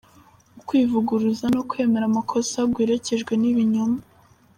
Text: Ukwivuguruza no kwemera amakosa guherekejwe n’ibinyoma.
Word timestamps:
Ukwivuguruza 0.59 1.45
no 1.55 1.61
kwemera 1.69 2.05
amakosa 2.07 2.57
guherekejwe 2.71 3.33
n’ibinyoma. 3.41 3.99